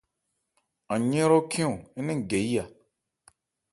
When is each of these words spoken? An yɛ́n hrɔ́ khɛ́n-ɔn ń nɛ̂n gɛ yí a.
An 0.93 1.01
yɛ́n 1.11 1.25
hrɔ́ 1.27 1.41
khɛ́n-ɔn 1.51 1.79
ń 2.03 2.05
nɛ̂n 2.05 2.19
gɛ 2.29 2.39
yí 2.49 2.57
a. 2.63 2.65